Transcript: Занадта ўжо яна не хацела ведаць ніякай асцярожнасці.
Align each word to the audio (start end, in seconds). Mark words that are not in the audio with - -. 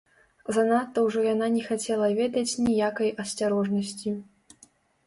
Занадта 0.55 1.03
ўжо 1.09 1.19
яна 1.33 1.49
не 1.57 1.61
хацела 1.67 2.09
ведаць 2.21 2.59
ніякай 2.69 3.13
асцярожнасці. 3.27 4.21